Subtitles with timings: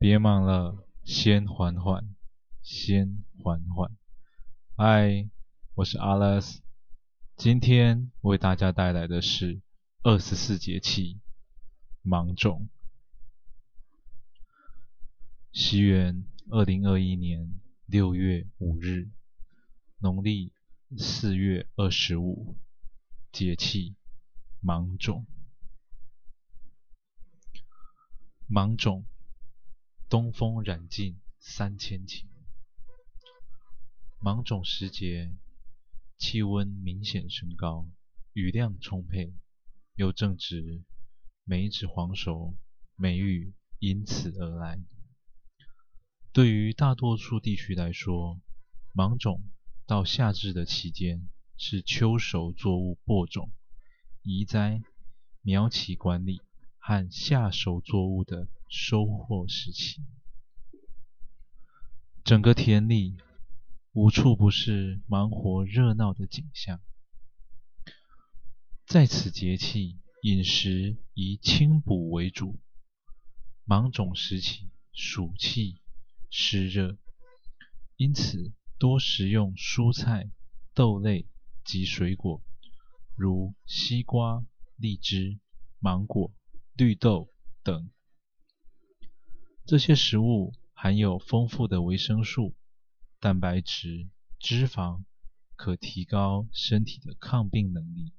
[0.00, 2.16] 别忙了，先缓缓，
[2.62, 3.94] 先缓缓。
[4.74, 5.28] 嗨，
[5.74, 6.62] 我是阿拉斯，
[7.36, 9.60] 今天为大家带来的是
[10.02, 11.20] 二十四节气
[12.00, 12.70] 芒种。
[15.52, 19.10] 西元二零二一年六月五日，
[19.98, 20.54] 农历
[20.96, 22.56] 四月二十五，
[23.30, 23.96] 节气
[24.60, 25.26] 芒种。
[28.46, 29.04] 芒种，
[30.10, 32.24] 东风染尽三千顷。
[34.18, 35.32] 芒种时节，
[36.18, 37.88] 气温明显升高，
[38.32, 39.32] 雨量充沛，
[39.94, 40.82] 又正值
[41.44, 42.56] 梅子黄熟，
[42.96, 44.80] 梅雨因此而来。
[46.32, 48.40] 对于大多数地区来说，
[48.92, 49.44] 芒种
[49.86, 53.52] 到夏至的期间是秋熟作物播种、
[54.24, 54.82] 移栽、
[55.42, 56.40] 苗期管理。
[56.82, 60.00] 和夏熟作物的收获时期，
[62.22, 63.18] 整个田里
[63.90, 66.80] 无处不是忙活热闹的景象。
[68.86, 72.60] 在此节气，饮食以清补为主。
[73.64, 75.80] 芒种时期，暑气
[76.30, 76.96] 湿热，
[77.96, 80.30] 因此多食用蔬菜、
[80.74, 81.26] 豆类
[81.64, 82.40] 及水果，
[83.16, 85.40] 如西瓜、荔枝、
[85.80, 86.32] 芒果。
[86.74, 87.28] 绿豆
[87.62, 87.90] 等，
[89.70, 92.56] 这些食物含有丰富的维生素、
[93.20, 94.08] 蛋白质、
[94.40, 95.04] 脂肪，
[95.54, 98.12] 可提高身体的抗病能力。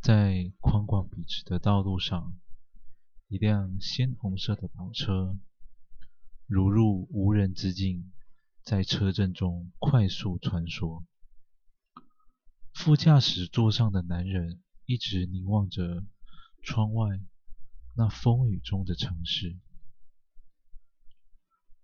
[0.00, 2.38] 在宽广笔直的道路上，
[3.26, 5.36] 一辆鲜红色的跑车，
[6.46, 8.12] 如入无人之境，
[8.62, 11.02] 在车阵中快速穿梭。
[12.72, 16.04] 副驾驶座上的男人一直凝望着
[16.62, 17.20] 窗外。
[17.96, 19.58] 那风雨中的城市，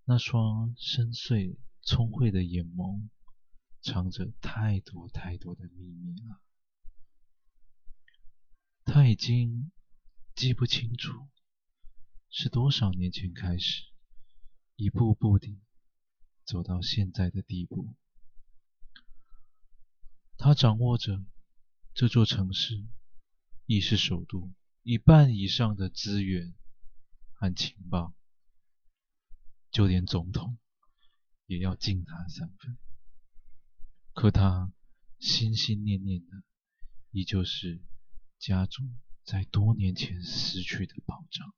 [0.06, 3.08] 那双深邃聪慧的眼眸，
[3.80, 6.40] 藏着太多太多的秘密了。
[8.84, 9.72] 他已经
[10.34, 11.28] 记不清楚
[12.28, 13.84] 是多少年前开始，
[14.76, 15.58] 一步步地
[16.44, 17.94] 走到现在的地步。
[20.36, 21.24] 他掌握着
[21.94, 22.84] 这座城市，
[23.64, 24.52] 亦是首都。
[24.82, 26.54] 一半以上的资源
[27.32, 28.14] 和情报，
[29.74, 30.56] 就连总统
[31.46, 32.78] 也要敬他三分。
[34.14, 34.72] 可他
[35.18, 36.44] 心心念念的，
[37.10, 37.82] 依旧是
[38.38, 38.84] 家族
[39.24, 41.52] 在多年前失去的保障。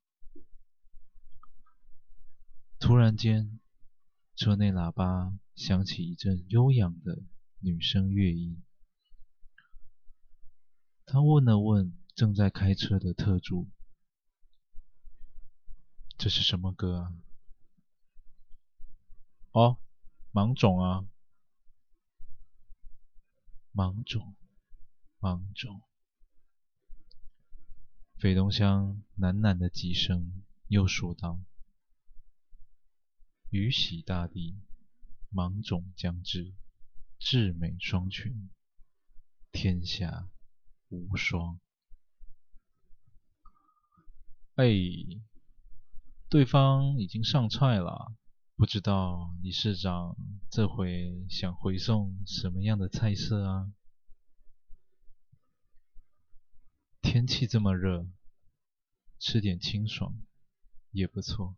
[2.79, 3.59] 突然间，
[4.35, 7.21] 车内喇叭响起一阵悠扬的
[7.59, 8.61] 女声乐音。
[11.05, 11.95] 他问了问。
[12.17, 13.69] 正在开车的特助，
[16.17, 17.13] 这是什么歌啊？
[19.57, 19.79] 哦，
[20.29, 21.07] 芒种啊，
[23.71, 24.35] 芒种，
[25.17, 25.81] 芒种。
[28.19, 31.39] 斐东乡喃喃的几声，又说道
[33.49, 34.59] ：“雨喜大地，
[35.29, 36.53] 芒种将至，
[37.17, 38.51] 至美双全，
[39.51, 40.29] 天下
[40.89, 41.59] 无双。”
[44.53, 44.67] 哎，
[46.29, 48.15] 对方已经上菜了，
[48.57, 50.17] 不知道李市长
[50.49, 53.71] 这回想回送什么样的菜色啊？
[57.03, 58.07] 天气这么热，
[59.19, 60.19] 吃点清爽
[60.89, 61.55] 也不错。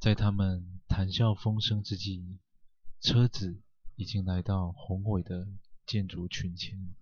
[0.00, 2.38] 在他们谈笑风生之际，
[3.00, 3.60] 车子
[3.94, 5.46] 已经来到宏伟的
[5.84, 6.94] 建筑群前，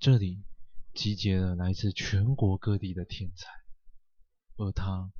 [0.00, 0.42] 这里。
[0.94, 3.50] 集结了来自全国各地的天才，
[4.56, 5.12] 而他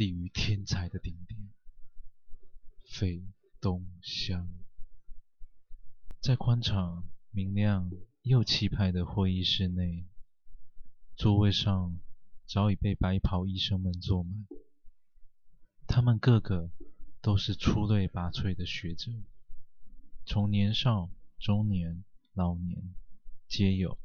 [0.00, 1.38] 立于天才的顶点。
[2.86, 3.22] 斐
[3.60, 4.48] 东乡，
[6.22, 7.90] 在宽敞、明亮
[8.22, 10.06] 又气派的会议室内，
[11.16, 12.00] 座位上
[12.46, 14.46] 早已被白袍医生们坐满。
[15.86, 16.70] 他们个个
[17.20, 19.12] 都是出类拔萃的学者，
[20.24, 22.94] 从年少、中年、老年
[23.46, 23.98] 皆有。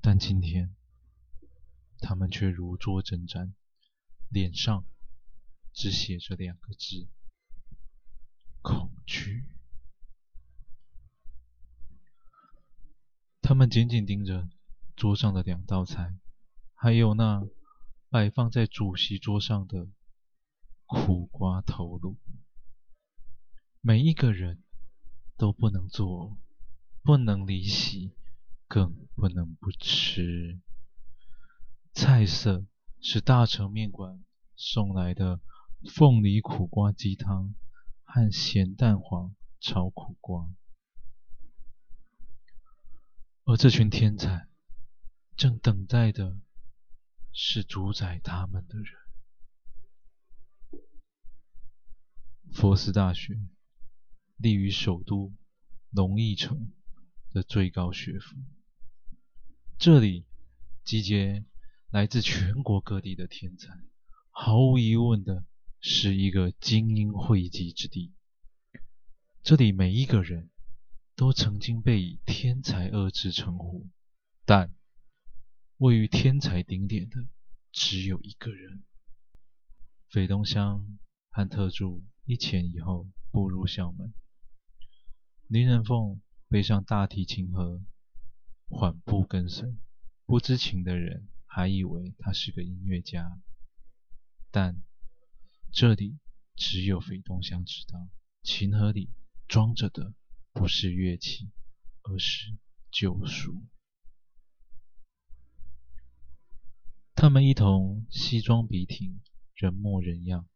[0.00, 0.76] 但今天，
[1.98, 3.54] 他们却如坐针毡，
[4.30, 4.86] 脸上
[5.74, 7.06] 只写着两个字：
[8.62, 9.44] 恐惧。
[13.42, 14.48] 他们紧紧盯着
[14.96, 16.14] 桌上的两道菜，
[16.74, 17.46] 还有那
[18.08, 19.88] 摆放在主席桌上的
[20.86, 22.16] 苦瓜头颅。
[23.82, 24.62] 每一个人
[25.36, 26.38] 都不能做，
[27.02, 28.14] 不能离席。
[28.72, 30.60] 更不能不吃。
[31.92, 32.64] 菜色
[33.00, 34.24] 是大成面馆
[34.56, 35.40] 送来的
[35.94, 37.54] 凤梨苦瓜鸡汤
[38.02, 40.50] 和咸蛋黄炒苦瓜，
[43.44, 44.48] 而这群天才
[45.36, 46.36] 正等待的
[47.32, 48.94] 是主宰他们的人。
[52.52, 53.40] 佛斯大学
[54.36, 55.32] 立于首都
[55.90, 56.72] 龙翼城
[57.30, 58.36] 的最高学府，
[59.78, 60.26] 这里
[60.84, 61.44] 集结
[61.90, 63.68] 来自全国各地的天才，
[64.30, 65.44] 毫无疑问的
[65.80, 68.12] 是一个精英汇集之地。
[69.42, 70.50] 这里每一个人
[71.16, 73.88] 都曾经被以天才二字称呼，
[74.44, 74.72] 但
[75.78, 77.26] 位于天才顶点的
[77.72, 78.84] 只有一个人。
[80.10, 80.96] 斐东乡
[81.30, 84.14] 和特助一前一后步入校门，
[85.48, 87.82] 林仁凤背上大提琴盒，
[88.68, 89.74] 缓步跟随，
[90.24, 91.26] 不知情的人。
[91.52, 93.42] 还以为他是个音乐家，
[94.52, 94.80] 但
[95.72, 96.16] 这里
[96.54, 98.08] 只有肥东湘知道，
[98.40, 99.10] 琴盒里
[99.48, 100.14] 装着的
[100.52, 101.50] 不是乐器，
[102.02, 102.56] 而是
[102.92, 103.64] 救赎。
[107.16, 109.20] 他们一同西装笔挺，
[109.56, 110.48] 人模人样。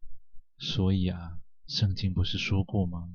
[0.58, 3.12] 所以啊，圣经不是说过吗？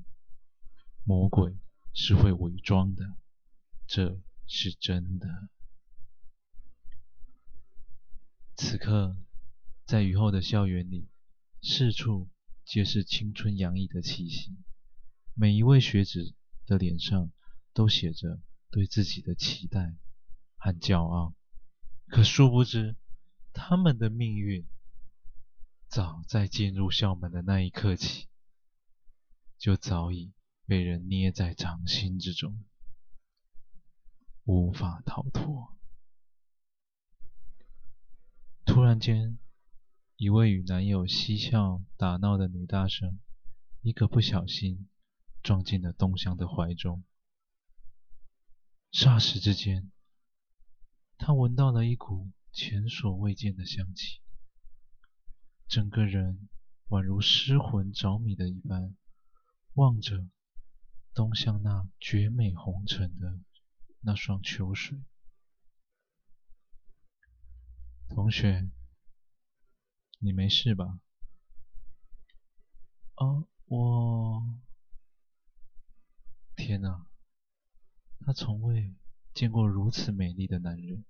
[1.02, 1.56] 魔鬼
[1.94, 3.16] 是会伪装的，
[3.86, 5.48] 这是真的。
[8.62, 9.16] 此刻，
[9.86, 11.08] 在雨后的校园里，
[11.62, 12.28] 四处
[12.66, 14.54] 皆是青春洋溢的气息。
[15.32, 16.34] 每一位学子
[16.66, 17.32] 的脸上
[17.72, 18.38] 都写着
[18.70, 19.96] 对自己的期待
[20.58, 21.34] 和骄傲。
[22.08, 22.96] 可殊不知，
[23.54, 24.68] 他们的命运
[25.88, 28.28] 早在进入校门的那一刻起，
[29.56, 30.34] 就早已
[30.66, 32.62] 被人捏在掌心之中，
[34.44, 35.78] 无法逃脱。
[38.66, 39.38] 突然间，
[40.16, 43.20] 一位与男友嬉笑打闹的女大生，
[43.82, 44.88] 一个不小心
[45.44, 47.04] 撞进了东乡的怀中。
[48.90, 49.92] 霎时之间，
[51.18, 54.18] 她闻到了一股前所未见的香气，
[55.68, 56.48] 整个人
[56.88, 58.96] 宛如失魂着迷的一般，
[59.74, 60.26] 望着
[61.14, 63.38] 东乡那绝美红尘的
[64.00, 65.00] 那双秋水。
[68.08, 68.68] 同学，
[70.22, 71.00] 你没事吧？
[73.16, 74.60] 哦，我……
[76.54, 77.06] 天哪！
[78.20, 78.94] 他从未
[79.34, 81.04] 见过如此美丽的男人，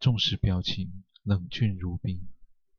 [0.00, 2.28] 纵使表情冷峻如冰，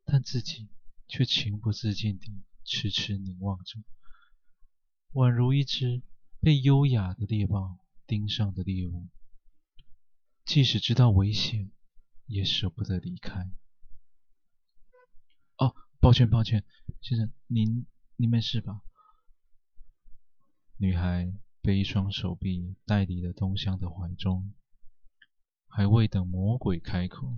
[0.04, 0.70] 但自己
[1.08, 3.82] 却情不自禁地痴痴凝望着，
[5.14, 6.04] 宛如一只
[6.42, 9.08] 被优雅的猎豹盯上的猎物，
[10.46, 11.72] 即使知道危险。
[12.28, 13.52] 也舍不得离开。
[16.02, 16.66] 抱歉，抱歉，
[17.00, 18.82] 先生，您您没事吧？
[20.78, 21.32] 女孩
[21.62, 24.52] 被一双手臂带离了东乡的怀中，
[25.68, 27.38] 还未等魔鬼开口，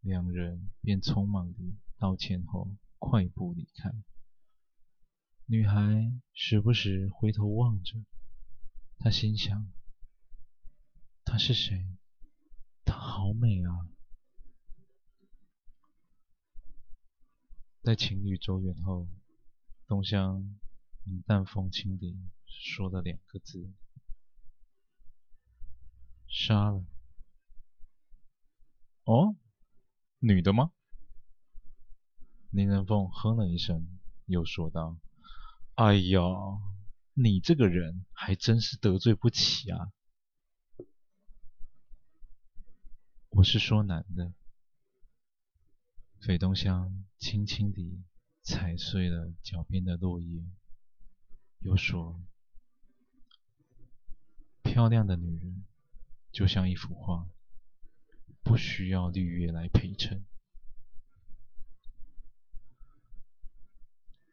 [0.00, 3.94] 两人便匆忙地道歉后快步离开。
[5.44, 8.04] 女孩时不时回头望着，
[8.98, 9.72] 她心想：
[11.24, 11.86] 他是谁？
[12.84, 13.88] 她好美啊！
[17.86, 19.06] 在情侣走远后，
[19.86, 20.58] 东乡
[21.04, 23.72] 云淡风轻地说了两个字
[26.26, 26.84] ：“杀了。”
[29.06, 29.36] 哦，
[30.18, 30.72] 女的吗？
[32.50, 33.86] 林仁凤哼了一声，
[34.24, 34.98] 又说道
[35.76, 36.20] ：“哎呀，
[37.14, 39.92] 你这个人还真是得罪不起啊！
[43.28, 44.32] 我是说男的。”
[46.26, 48.02] 斐东乡轻轻地
[48.42, 50.44] 踩碎了脚边的落叶，
[51.60, 52.20] 又说
[54.64, 55.64] ：“漂亮的女人
[56.32, 57.28] 就像一幅画，
[58.42, 60.26] 不需要绿叶来陪衬。”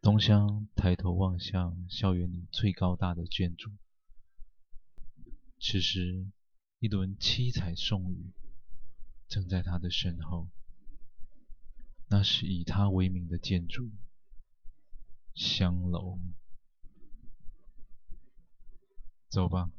[0.02, 3.70] 东乡抬头望向校园里最高大的建筑，
[5.60, 6.26] 此时
[6.80, 8.32] 一轮七彩送雨
[9.28, 10.50] 正在他的身后。
[12.16, 13.90] 那是以他为名的建筑——
[15.34, 16.20] 香楼。
[19.30, 19.72] 走吧，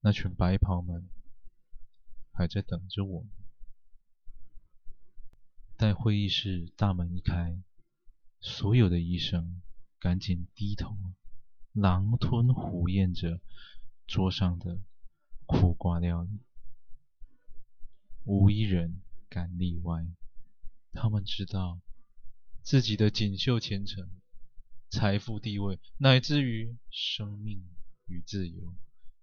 [0.00, 1.08] 那群白袍们
[2.32, 3.24] 还在等着我。
[5.76, 7.62] 待会议室大门一开，
[8.40, 9.62] 所有的医生
[10.00, 10.96] 赶紧低头，
[11.70, 13.40] 狼吞虎咽着
[14.08, 14.80] 桌上的
[15.46, 16.40] 苦瓜料理，
[18.24, 20.04] 无一人敢例外。
[20.92, 21.80] 他们知道
[22.62, 24.08] 自己的锦绣前程、
[24.90, 27.64] 财富地位，乃至于生命
[28.06, 28.74] 与自由，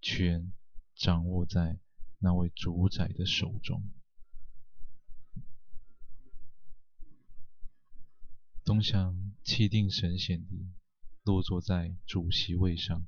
[0.02, 0.52] 全
[0.96, 1.80] 掌握在
[2.18, 3.90] 那位主宰的手中。
[8.66, 10.68] 东乡气定神闲地
[11.24, 13.08] 落坐在主席位上，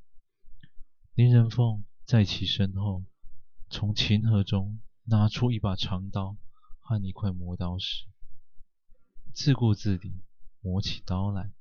[1.13, 3.03] 林仁凤在其身后，
[3.69, 6.37] 从琴盒中拿出一把长刀
[6.79, 8.07] 和一块磨刀石，
[9.33, 10.21] 自顾自地
[10.61, 11.51] 磨起刀来。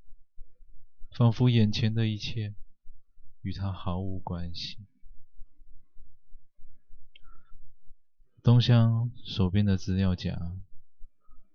[1.10, 2.54] 仿佛眼前的一切
[3.42, 4.86] 与他毫无关系。
[8.42, 10.56] 东乡手边的资料夹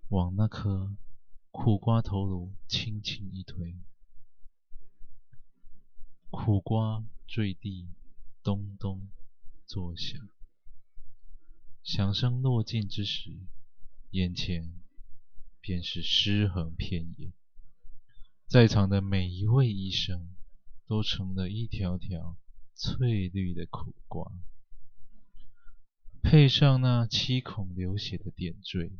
[0.10, 0.96] 往那颗
[1.52, 3.78] 苦瓜头颅轻轻一推，
[6.30, 7.88] 苦瓜坠地，
[8.44, 9.08] 咚咚
[9.66, 10.30] 作响。
[11.82, 13.40] 响声落尽之时，
[14.12, 14.72] 眼前
[15.66, 17.32] 便是尸横遍野。
[18.46, 20.30] 在场的每一位医生
[20.86, 22.38] 都成了一条条
[22.76, 24.32] 翠绿的苦瓜，
[26.22, 28.92] 配上那七孔流血的点缀，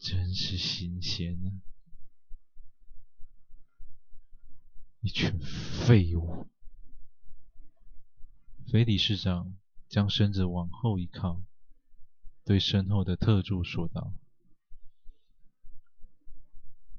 [0.00, 1.62] 真是新鲜啊！
[5.02, 6.48] 一群废物！
[8.66, 9.56] 裴理事长
[9.88, 11.40] 将身子往后一靠，
[12.44, 14.12] 对身后的特助说道：“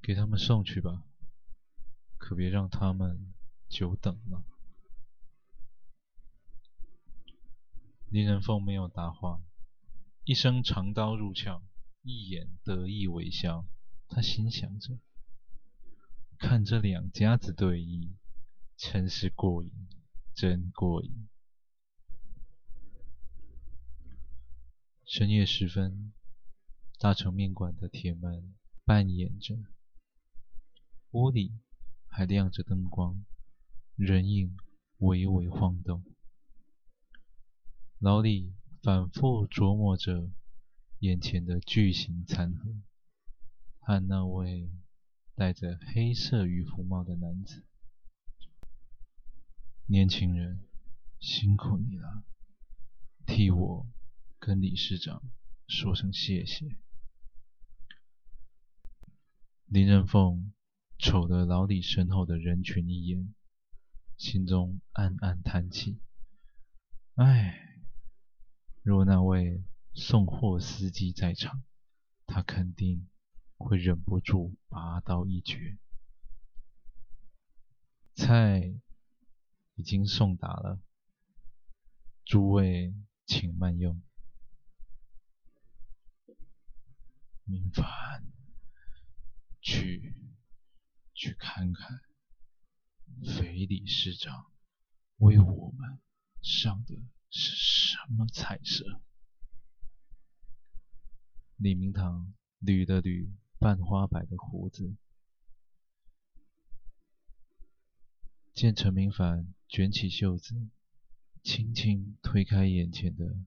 [0.03, 1.03] 给他们送去吧。”
[2.19, 3.33] 可别让他们
[3.67, 4.45] 久等了。
[8.09, 9.41] 林仁凤没有答话，
[10.23, 11.63] 一声长刀入鞘，
[12.03, 13.65] 一眼得意微笑。
[14.07, 14.99] 他心想着：
[16.37, 18.13] 看这两家子对弈，
[18.77, 19.73] 真是过瘾，
[20.33, 21.27] 真过瘾。
[25.05, 26.13] 深夜时分，
[26.99, 28.55] 大成面馆的铁门
[28.85, 29.55] 半掩着，
[31.13, 31.53] 屋里。
[32.15, 33.25] 还亮着灯光，
[33.95, 34.55] 人影
[34.99, 36.05] 微微晃动。
[37.97, 38.53] 老李
[38.83, 40.29] 反复琢磨着
[40.99, 42.75] 眼前的巨型餐盒
[43.79, 44.69] 和那位
[45.33, 47.65] 戴着黑色渔夫帽的男子。
[49.87, 50.67] 年轻人，
[51.19, 52.23] 辛苦你了，
[53.25, 53.87] 替我
[54.37, 55.23] 跟理事长
[55.67, 56.77] 说声谢谢。
[59.65, 60.53] 林仁凤。
[61.03, 63.35] 瞅了老李身后的人群一眼，
[64.15, 65.99] 心中暗暗叹气
[67.15, 67.83] ：“唉，
[68.81, 69.61] 若那位
[69.93, 71.61] 送货司机在场，
[72.25, 73.09] 他肯定
[73.57, 75.77] 会忍不住拔刀一绝。”
[78.15, 78.73] 菜
[79.75, 80.79] 已经送达了，
[82.23, 82.95] 诸位
[83.25, 84.01] 请慢用。
[87.43, 88.23] 明凡，
[89.59, 90.22] 去。
[91.23, 92.01] 去看看，
[93.37, 94.51] 肥理事长
[95.19, 96.01] 为我们
[96.41, 99.01] 上的是什么菜色？
[101.55, 104.97] 李明堂捋了捋半花白的胡子，
[108.53, 110.67] 见陈明凡卷起袖子，
[111.41, 113.37] 轻轻推开眼前的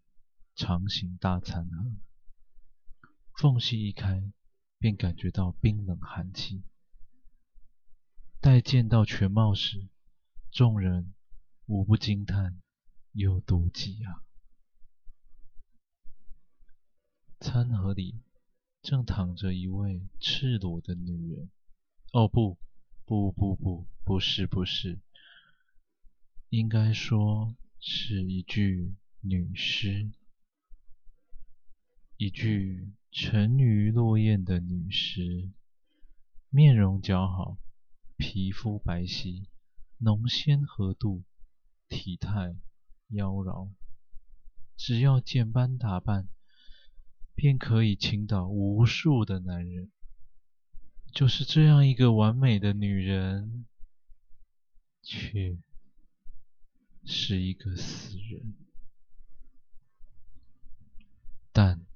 [0.55, 1.93] 长形大餐盒，
[3.35, 4.33] 缝隙一开，
[4.79, 6.63] 便感觉到冰冷寒气。
[8.47, 9.89] 待见到全貌时，
[10.53, 11.13] 众人
[11.67, 12.63] 无不惊叹
[13.11, 14.23] 又妒忌啊！
[17.41, 18.21] 餐盒里
[18.83, 21.51] 正躺着一位赤裸的女人。
[22.13, 22.57] 哦，不，
[23.05, 25.01] 不，不，不，不是，不是，
[26.51, 30.09] 应该说是一具女尸，
[32.17, 35.51] 一具沉鱼落雁的女尸，
[36.49, 37.59] 面容姣好。
[38.17, 39.47] 皮肤白皙，
[39.99, 41.25] 浓鲜和度，
[41.89, 42.57] 体态
[43.09, 43.71] 妖娆，
[44.77, 46.29] 只要简单打扮，
[47.35, 49.91] 便可以倾倒无数的男人。
[51.13, 53.67] 就是这样一个完美的女人，
[55.03, 55.59] 却
[57.05, 58.55] 是一个死人。
[61.53, 61.87] 但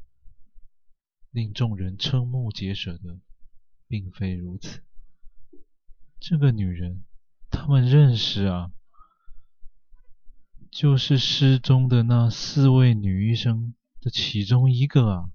[1.31, 3.21] 令众人瞠目结舌的，
[3.87, 4.83] 并非如此。
[6.21, 7.03] 这个女人，
[7.51, 8.71] 他们认识啊，
[10.71, 15.31] 就是失踪的那四位女医生的其中一个啊。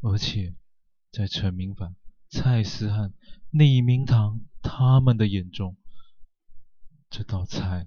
[0.00, 0.56] 而且，
[1.12, 1.94] 在陈明凡、
[2.28, 3.14] 蔡思汉、
[3.50, 5.76] 李明堂他们的眼中，
[7.08, 7.86] 这道菜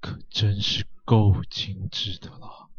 [0.00, 2.70] 可真是够精致的了。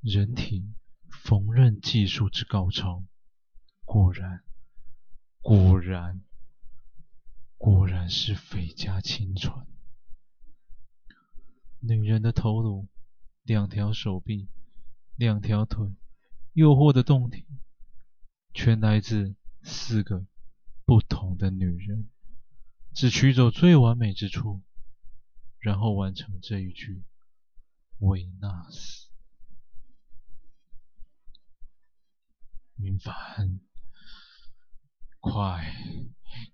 [0.00, 0.72] 人体
[1.10, 3.02] 缝纫技术之高超，
[3.84, 4.44] 果然，
[5.48, 6.20] 果然，
[7.56, 9.66] 果然是斐家亲传。
[11.80, 12.86] 女人的头颅、
[13.44, 14.50] 两条手臂、
[15.16, 15.96] 两条腿，
[16.52, 17.46] 诱惑的动体，
[18.52, 20.26] 全来自四个
[20.84, 22.10] 不同的女人，
[22.92, 24.60] 只取走最完美之处，
[25.60, 27.02] 然后完成这一句
[28.00, 29.08] 维纳斯。
[32.74, 33.60] 明凡，
[35.30, 35.74] 快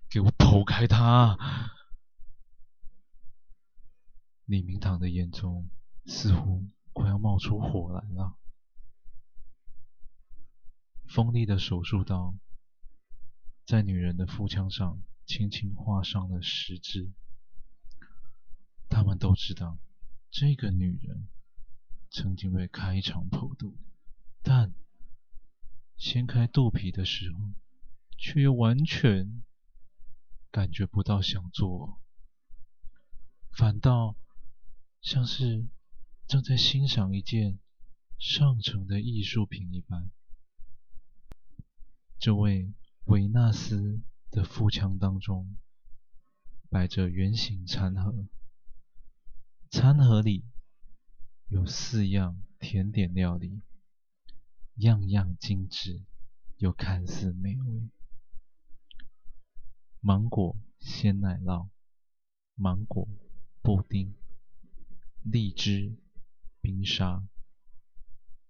[0.09, 1.37] 给我剖开他！
[4.43, 5.69] 李明堂的眼中
[6.05, 8.35] 似乎快要冒出火来了。
[11.07, 12.35] 锋利的手术刀
[13.65, 17.13] 在女人的腹腔上轻轻划上了十字。
[18.89, 19.77] 他们都知道，
[20.29, 21.29] 这个女人
[22.09, 23.77] 曾经被开肠破肚，
[24.43, 24.73] 但……
[25.97, 27.53] 掀开肚皮的时候，
[28.27, 29.43] 却又完全
[30.49, 32.01] 感觉不到想做，
[33.51, 34.15] 反倒
[34.99, 35.67] 像是
[36.25, 37.59] 正在欣赏一件
[38.17, 40.09] 上乘的艺术品一般。
[42.17, 44.01] 这位维纳斯
[44.31, 45.55] 的腹腔当中
[46.67, 48.25] 摆着圆形餐盒，
[49.69, 50.43] 餐盒里
[51.47, 53.61] 有四样甜点料理。
[54.77, 56.03] 样样精致，
[56.57, 57.87] 又看似美味。
[60.07, 61.69] 芒果鲜奶酪、
[62.53, 63.07] 芒果
[63.63, 64.13] 布丁、
[65.23, 65.97] 荔枝
[66.61, 67.27] 冰沙、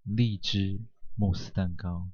[0.04, 0.82] 荔枝
[1.16, 2.12] 慕斯蛋糕。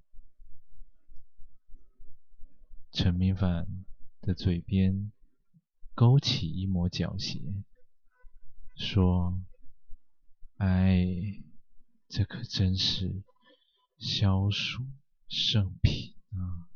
[2.91, 3.83] 陈明凡
[4.21, 5.11] 的嘴边
[5.95, 7.63] 勾起一抹狡黠，
[8.75, 9.41] 说
[10.57, 11.07] ：“哎，
[12.07, 13.23] 这可真是。”
[13.97, 14.85] 消暑
[15.27, 16.69] 圣品啊